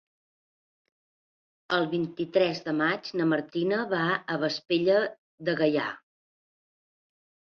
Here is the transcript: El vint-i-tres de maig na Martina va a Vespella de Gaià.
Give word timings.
El 1.77 1.83
vint-i-tres 1.89 2.61
de 2.69 2.73
maig 2.79 3.11
na 3.21 3.27
Martina 3.33 3.81
va 3.91 4.01
a 4.35 4.37
Vespella 4.45 4.97
de 5.49 5.55
Gaià. 5.63 5.87